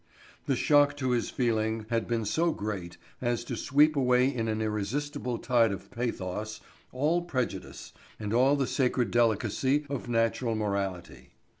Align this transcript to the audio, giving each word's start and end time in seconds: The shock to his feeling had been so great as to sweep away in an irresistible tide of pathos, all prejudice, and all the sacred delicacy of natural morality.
The 0.47 0.55
shock 0.55 0.97
to 0.97 1.11
his 1.11 1.29
feeling 1.29 1.85
had 1.91 2.07
been 2.07 2.25
so 2.25 2.51
great 2.53 2.97
as 3.21 3.43
to 3.43 3.55
sweep 3.55 3.95
away 3.95 4.33
in 4.33 4.47
an 4.47 4.59
irresistible 4.59 5.37
tide 5.37 5.71
of 5.71 5.91
pathos, 5.91 6.59
all 6.91 7.21
prejudice, 7.21 7.93
and 8.19 8.33
all 8.33 8.55
the 8.55 8.65
sacred 8.65 9.11
delicacy 9.11 9.85
of 9.91 10.09
natural 10.09 10.55
morality. 10.55 11.33